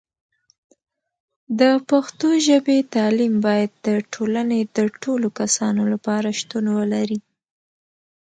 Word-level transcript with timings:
د 1.59 1.61
پښتو 1.89 2.27
ژبې 2.47 2.77
تعلیم 2.95 3.33
باید 3.45 3.71
د 3.87 3.89
ټولنې 4.13 4.59
د 4.75 4.77
ټولو 5.03 5.27
کسانو 5.39 5.81
لپاره 5.93 6.27
شتون 6.39 6.65
ولري. 6.77 7.19